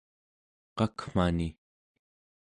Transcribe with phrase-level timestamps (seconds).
[0.77, 1.49] qakmani